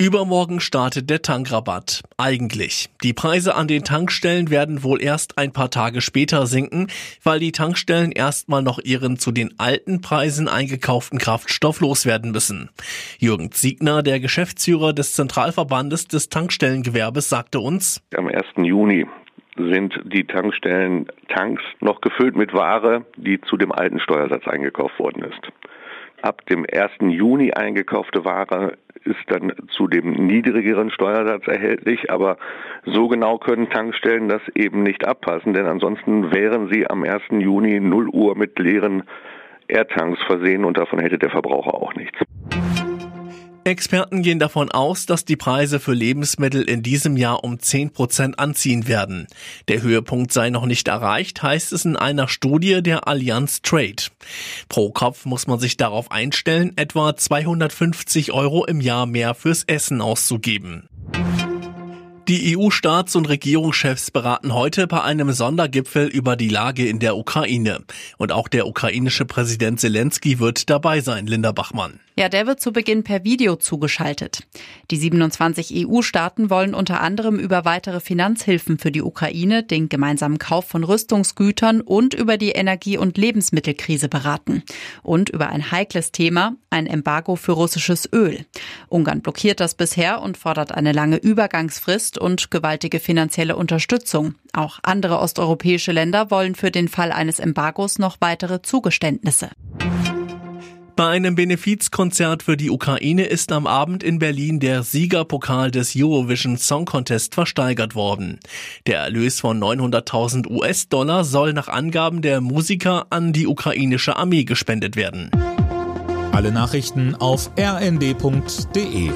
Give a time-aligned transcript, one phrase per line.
[0.00, 2.02] Übermorgen startet der Tankrabatt.
[2.18, 2.88] Eigentlich.
[3.02, 6.86] Die Preise an den Tankstellen werden wohl erst ein paar Tage später sinken,
[7.24, 12.70] weil die Tankstellen erstmal noch ihren zu den alten Preisen eingekauften Kraftstoff loswerden müssen.
[13.18, 18.44] Jürgen Ziegner, der Geschäftsführer des Zentralverbandes des Tankstellengewerbes, sagte uns, am 1.
[18.58, 19.04] Juni
[19.56, 25.24] sind die Tankstellen Tanks noch gefüllt mit Ware, die zu dem alten Steuersatz eingekauft worden
[25.24, 25.52] ist.
[26.22, 26.90] Ab dem 1.
[27.00, 32.38] Juni eingekaufte Ware ist dann zu dem niedrigeren Steuersatz erhältlich, aber
[32.84, 37.22] so genau können Tankstellen das eben nicht abpassen, denn ansonsten wären sie am 1.
[37.30, 39.04] Juni 0 Uhr mit leeren
[39.68, 42.18] Airtanks versehen und davon hätte der Verbraucher auch nichts.
[43.68, 48.38] Experten gehen davon aus, dass die Preise für Lebensmittel in diesem Jahr um 10 Prozent
[48.38, 49.26] anziehen werden.
[49.68, 54.04] Der Höhepunkt sei noch nicht erreicht, heißt es in einer Studie der Allianz Trade.
[54.68, 60.00] Pro Kopf muss man sich darauf einstellen, etwa 250 Euro im Jahr mehr fürs Essen
[60.00, 60.88] auszugeben.
[62.28, 67.80] Die EU-Staats- und Regierungschefs beraten heute bei einem Sondergipfel über die Lage in der Ukraine.
[68.18, 72.00] Und auch der ukrainische Präsident Zelensky wird dabei sein, Linda Bachmann.
[72.18, 74.40] Ja, der wird zu Beginn per Video zugeschaltet.
[74.90, 80.66] Die 27 EU-Staaten wollen unter anderem über weitere Finanzhilfen für die Ukraine, den gemeinsamen Kauf
[80.66, 84.64] von Rüstungsgütern und über die Energie- und Lebensmittelkrise beraten.
[85.04, 88.44] Und über ein heikles Thema, ein Embargo für russisches Öl.
[88.88, 94.34] Ungarn blockiert das bisher und fordert eine lange Übergangsfrist und gewaltige finanzielle Unterstützung.
[94.52, 99.50] Auch andere osteuropäische Länder wollen für den Fall eines Embargos noch weitere Zugeständnisse.
[100.98, 106.56] Bei einem Benefizkonzert für die Ukraine ist am Abend in Berlin der Siegerpokal des Eurovision
[106.56, 108.40] Song Contest versteigert worden.
[108.88, 114.96] Der Erlös von 900.000 US-Dollar soll nach Angaben der Musiker an die ukrainische Armee gespendet
[114.96, 115.30] werden.
[116.32, 119.10] Alle Nachrichten auf rnd.de